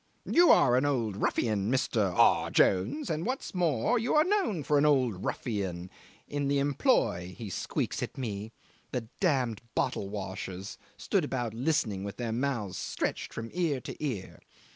[0.25, 4.79] 'You are an old ruffian, Mister aw Jones; and what's more, you are known for
[4.79, 5.91] an old ruffian
[6.27, 8.51] in the employ,' he squeaks at me.
[8.91, 14.39] The damned bottle washers stood about listening with their mouths stretched from ear to ear.